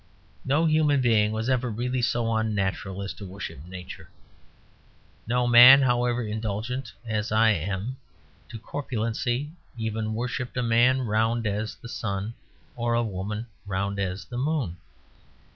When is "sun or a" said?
11.87-13.03